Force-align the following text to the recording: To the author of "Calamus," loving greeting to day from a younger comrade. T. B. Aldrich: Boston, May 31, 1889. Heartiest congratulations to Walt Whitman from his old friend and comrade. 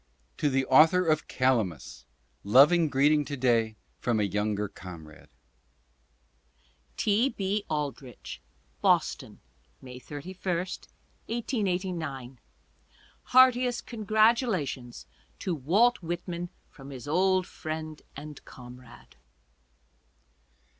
To 0.37 0.49
the 0.49 0.65
author 0.65 1.05
of 1.05 1.27
"Calamus," 1.27 2.05
loving 2.43 2.89
greeting 2.89 3.23
to 3.25 3.37
day 3.37 3.75
from 3.99 4.19
a 4.19 4.23
younger 4.23 4.67
comrade. 4.67 5.29
T. 6.97 7.29
B. 7.29 7.65
Aldrich: 7.69 8.41
Boston, 8.81 9.41
May 9.79 9.99
31, 9.99 10.39
1889. 10.57 12.39
Heartiest 13.25 13.85
congratulations 13.85 15.05
to 15.37 15.53
Walt 15.53 16.01
Whitman 16.01 16.49
from 16.71 16.89
his 16.89 17.07
old 17.07 17.45
friend 17.45 18.01
and 18.15 18.43
comrade. 18.43 19.17